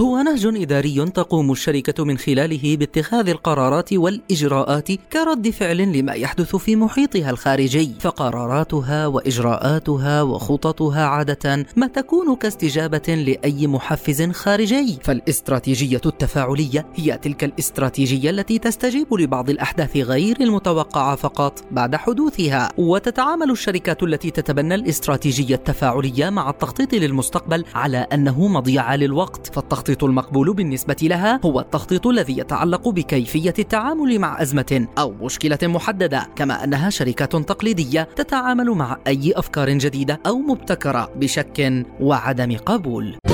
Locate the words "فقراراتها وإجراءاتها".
8.00-10.22